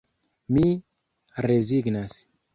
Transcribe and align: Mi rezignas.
Mi 0.57 0.65
rezignas. 1.47 2.19